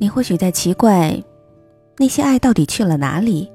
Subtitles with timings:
[0.00, 1.20] 你或许在奇怪，
[1.96, 3.50] 那些爱到底去了哪里？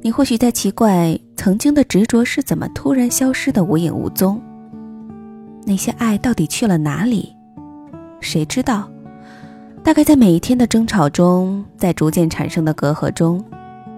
[0.00, 4.40] 你或许在奇怪，曾经的执着是怎么突然消失的无影无踪？
[5.66, 7.36] 那些爱到底去了哪里？
[8.20, 8.90] 谁知道？
[9.84, 13.44] 大概在每一天的争吵中，在逐渐产生的隔阂中，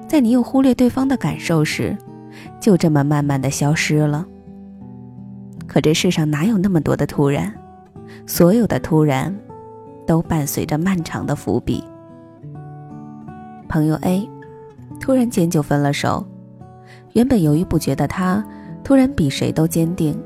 [0.08, 1.96] 在你又忽略对方的感受时，
[2.60, 4.26] 就这么慢慢的消失了。
[5.72, 7.52] 可这世上哪有那么多的突然？
[8.26, 9.34] 所有的突然。
[10.04, 11.82] 都伴随着漫长的伏笔。
[13.68, 14.28] 朋友 A
[15.00, 16.26] 突然间就分了手，
[17.12, 18.44] 原本犹豫不决的他，
[18.82, 20.20] 突然比谁都坚定。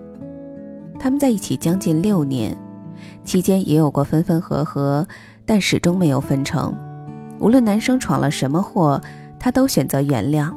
[0.99, 2.57] 他们在一起将近六年，
[3.23, 5.07] 期间也有过分分合合，
[5.45, 6.75] 但始终没有分成。
[7.39, 9.01] 无论男生闯了什么祸，
[9.39, 10.51] 他都选择原谅。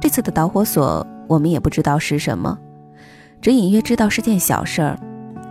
[0.00, 2.56] 这次的导火索，我们也不知道是什么，
[3.40, 4.98] 只隐约知道是件小事儿，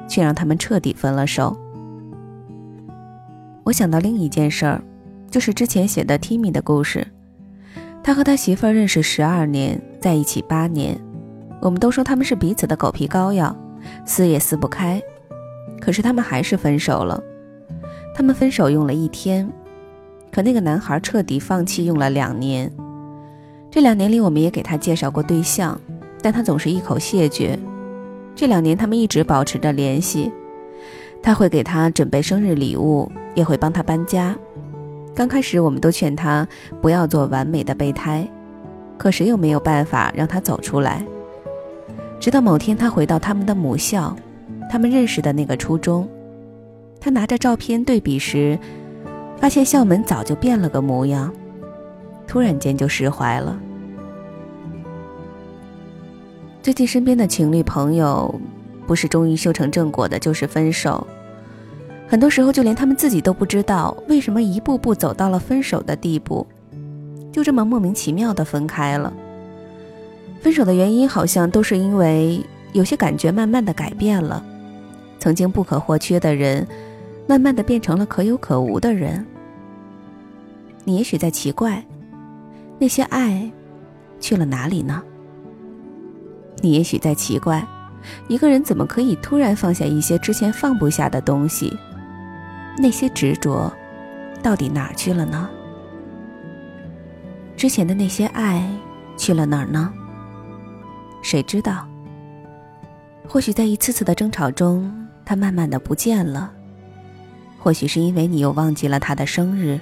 [0.07, 1.55] 却让他们彻底分了手。
[3.63, 4.81] 我想到另一件事儿，
[5.29, 7.05] 就是之前写的 Timmy 的故事。
[8.03, 10.97] 他和他媳妇儿认识十二年，在一起八年。
[11.59, 13.55] 我们都说他们是彼此的狗皮膏药，
[14.05, 15.01] 撕也撕不开。
[15.81, 17.21] 可是他们还是分手了。
[18.15, 19.49] 他们分手用了一天，
[20.31, 22.71] 可那个男孩彻底放弃用了两年。
[23.69, 25.79] 这两年里，我们也给他介绍过对象，
[26.21, 27.59] 但他总是一口谢绝。
[28.37, 30.31] 这两年，他们一直保持着联系。
[31.21, 33.11] 他会给他准备生日礼物。
[33.37, 34.35] 也会帮他搬家。
[35.13, 36.47] 刚开始，我们都劝他
[36.81, 38.27] 不要做完美的备胎，
[38.97, 41.05] 可谁又没有办法让他走出来？
[42.19, 44.15] 直到某天，他回到他们的母校，
[44.71, 46.09] 他们认识的那个初中，
[46.99, 48.57] 他拿着照片对比时，
[49.39, 51.31] 发现校门早就变了个模样，
[52.25, 53.55] 突然间就释怀了。
[56.67, 58.41] 最近身边的情侣朋友，
[58.85, 61.07] 不是终于修成正果的，就是分手。
[62.09, 66.45] 很多时候，就连他们自己都不知道为什么一步步走到了分手的地步，
[67.31, 69.13] 就这么莫名其妙的分开了。
[70.41, 74.43] 分手的原因好像都是因为有些感觉慢慢的改变了，
[75.19, 76.67] 曾经不可或缺的人，
[77.27, 79.25] 慢慢的变成了可有可无的人。
[80.83, 81.81] 你也许在奇怪，
[82.77, 83.49] 那些爱
[84.19, 85.01] 去了哪里呢？
[86.61, 87.65] 你也许在奇怪，
[88.27, 91.71] 一个人怎么可以突然放下一些之前放不下的东西？
[92.77, 93.71] 那些执着，
[94.41, 95.49] 到底哪儿去了呢？
[97.55, 98.69] 之前的那些爱
[99.17, 99.91] 去了哪儿呢？
[101.23, 101.87] 谁知道？
[103.27, 106.53] 或许在一次次的争吵中，他慢慢的不见了。
[107.59, 109.79] 或许是因为你又忘记了他的生日，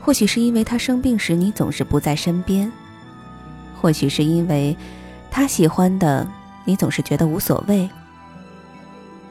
[0.00, 2.72] 或许是因为他生病时你总是不在身边，
[3.80, 4.76] 或许是因为
[5.30, 6.26] 他喜欢的
[6.64, 7.88] 你总是觉得无所谓。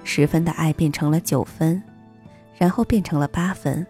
[0.04, 1.82] 十分的爱变成了九分。
[2.58, 3.88] 然后变成了八分。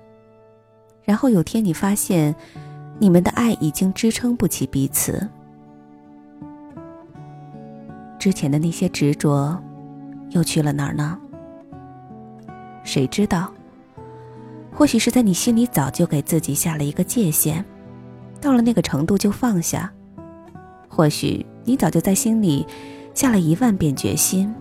[1.03, 2.35] 然后有天你发现，
[2.99, 5.27] 你们的爱已经支撑不起彼此。
[8.19, 9.59] 之前的那些执着，
[10.29, 11.17] 又去了哪儿呢？
[12.83, 13.51] 谁知道？
[14.71, 17.65] 或许是在你心里早就给自己下了一个界限，
[18.39, 19.91] 到了那个程度就放下。
[20.87, 22.65] 或许你早就在心里
[23.13, 24.51] 下了一万遍决心。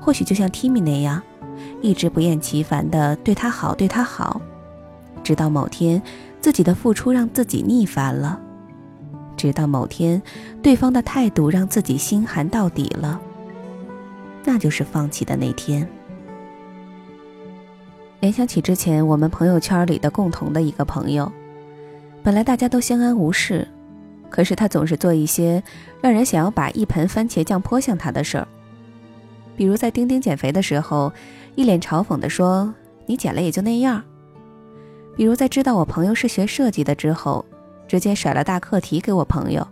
[0.00, 1.22] 或许就像 Timmy 那样。
[1.82, 4.40] 一直不厌其烦的对他好，对他好，
[5.22, 6.02] 直到某天，
[6.40, 8.40] 自己的付出让自己腻烦了；
[9.36, 10.20] 直到某天，
[10.62, 13.20] 对方的态度让自己心寒到底了。
[14.42, 15.86] 那就是放弃的那天。
[18.20, 21.30] 联想起之前我们朋友圈里的共同的一个朋友，
[22.22, 23.68] 本来大家都相安无事，
[24.30, 25.62] 可是他总是做一些
[26.00, 28.48] 让人想要把一盆番茄酱泼向他的事儿，
[29.56, 31.12] 比如在丁丁减肥的时候。
[31.56, 32.72] 一脸嘲讽地说
[33.06, 34.02] ：“你减了也就那样。”
[35.16, 37.44] 比如在知道我朋友是学设计的之后，
[37.88, 39.66] 直接甩了大课题给我朋友，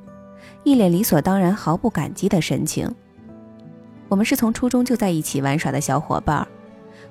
[0.65, 2.93] 一脸理所当然、毫不感激的神情。
[4.09, 6.47] 我们是从初中就在一起玩耍的小伙伴，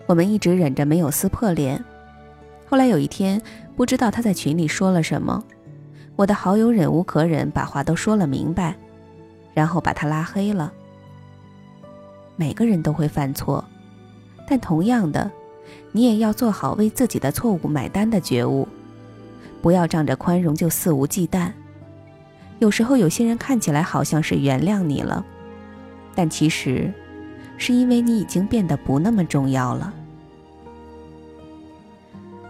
[0.05, 1.83] 我们一直忍着没有撕破脸。
[2.69, 3.41] 后来有一天，
[3.77, 5.41] 不知道他在群里说了什么，
[6.17, 8.75] 我的好友忍无可忍，把话都说了明白，
[9.53, 10.73] 然后把他拉黑了。
[12.35, 13.63] 每个人都会犯错。
[14.47, 15.29] 但同样的，
[15.91, 18.67] 你也要做好为自己的错误买单的觉悟，
[19.61, 21.51] 不要仗着宽容就肆无忌惮。
[22.57, 25.23] 有时候有些人看起来好像是原谅你了，
[26.15, 26.91] 但其实，
[27.59, 29.93] 是因为你已经变得不那么重要了。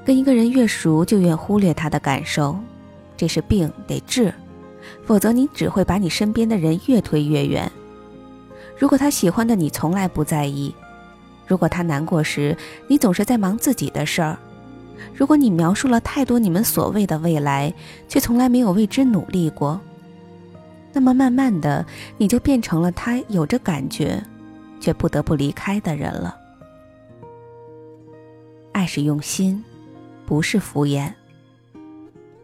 [0.05, 2.57] 跟一个人越熟，就越忽略他的感受，
[3.17, 4.33] 这是病，得治，
[5.03, 7.69] 否则你只会把你身边的人越推越远。
[8.77, 10.73] 如果他喜欢的你从来不在意，
[11.47, 12.55] 如果他难过时
[12.87, 14.37] 你总是在忙自己的事儿，
[15.13, 17.73] 如果你描述了太多你们所谓的未来，
[18.07, 19.81] 却从来没有为之努力过，
[20.93, 21.85] 那么慢慢的
[22.17, 24.23] 你就变成了他有着感觉，
[24.79, 26.37] 却不得不离开的人了。
[28.73, 29.63] 爱是用心，
[30.25, 31.11] 不是敷衍。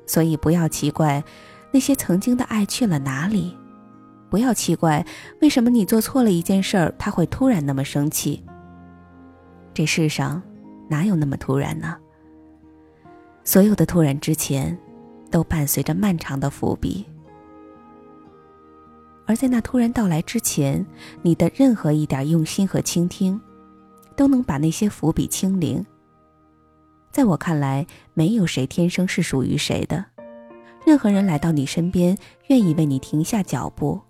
[0.06, 1.24] 所以不要奇怪，
[1.72, 3.58] 那些曾经的爱去了哪里。
[4.30, 5.06] 不要奇怪，
[5.42, 8.44] 为什么你做错了一件事儿，他会突然那么生气。
[9.74, 10.42] 这世上
[10.90, 11.96] 哪有那么突然呢？
[13.44, 14.78] 所有的突然之前，
[15.30, 17.06] 都伴随着漫长的伏笔。
[19.26, 20.86] 而在那突然到来之前，
[21.22, 23.40] 你的任何一点用心和倾听，
[24.16, 25.86] 都能把那些伏笔清零。
[27.14, 30.04] 在我看来，没有谁天生是属于谁的，
[30.84, 32.18] 任何人来到你身边，
[32.48, 34.02] 愿意为你停下脚步。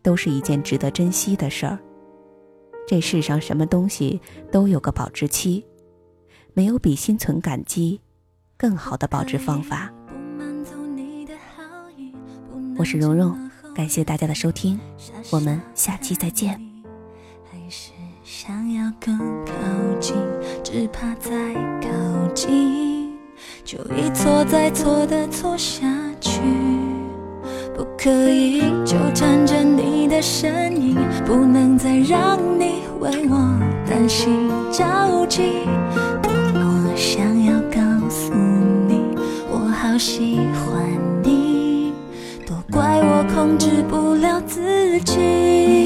[0.00, 1.78] 都是一件值得珍惜的事儿。
[2.86, 4.20] 这世上什么东西
[4.52, 5.64] 都有个保质期，
[6.52, 7.98] 没有比心存感激
[8.58, 9.90] 更好的保质方法。
[12.76, 14.78] 我是蓉蓉，感谢大家的收听，
[15.32, 16.60] 我们下期再见。
[17.50, 17.92] 还是
[18.22, 19.52] 想要更靠
[19.98, 20.14] 近，
[20.62, 21.88] 只怕再靠
[22.34, 25.86] 就一错再错的错下
[26.20, 26.40] 去。
[27.76, 33.36] 不可以纠缠着你的身影，不能再让你为我
[33.88, 35.66] 担心着急。
[36.22, 38.32] 多么想要告诉
[38.86, 39.00] 你，
[39.50, 40.84] 我好喜欢
[41.22, 41.92] 你，
[42.46, 45.83] 都怪我控制不了自己。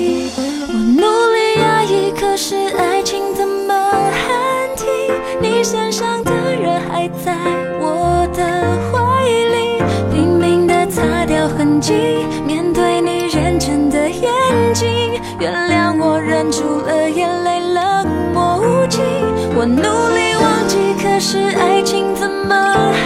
[20.18, 22.54] 没忘记，可是爱情怎么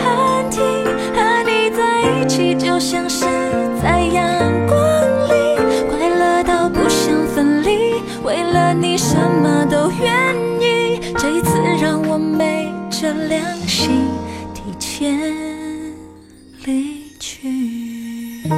[0.03, 0.62] 喊停？
[1.14, 3.26] 和你在一起就像是
[3.82, 4.25] 在阳
[4.67, 4.76] 光
[5.29, 5.56] 里，
[5.91, 8.00] 快乐到不想分离。
[8.25, 14.08] 为了你什么都愿意，这一次让我昧着良心
[14.55, 15.31] 提前
[16.65, 18.49] 离去。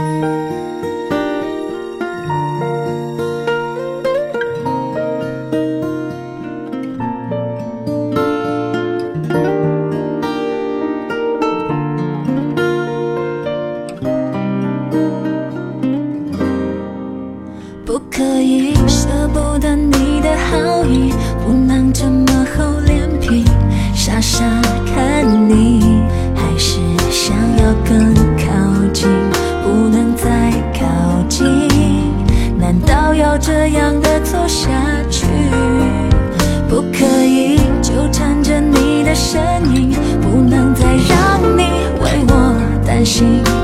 [17.86, 21.12] 不可以舍不得你的好意
[21.44, 23.44] 不能这么厚脸皮
[23.94, 24.42] 傻傻
[24.86, 26.02] 看你
[26.34, 29.06] 还是想要更靠近
[29.62, 31.46] 不能再靠近
[32.58, 34.70] 难道要这样的错下
[35.10, 35.26] 去
[36.66, 39.42] 不可以纠缠着你的身
[39.76, 39.92] 影
[40.22, 41.64] 不能再让你
[42.00, 43.63] 为我担心。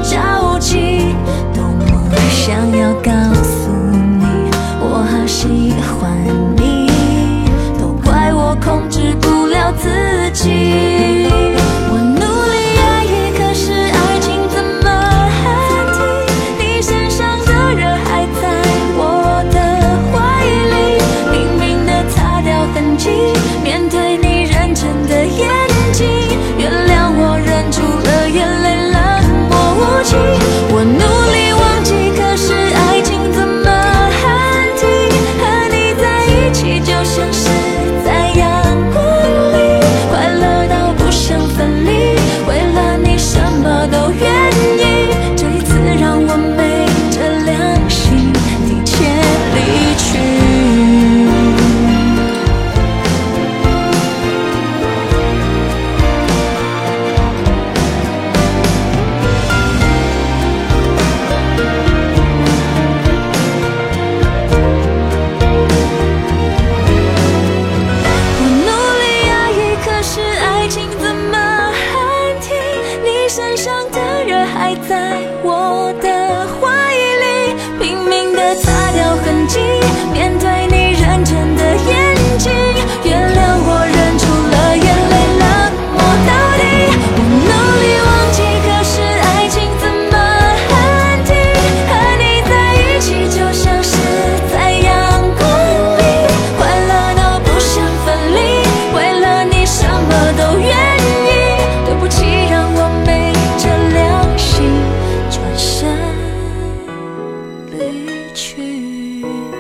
[108.35, 109.60] 去。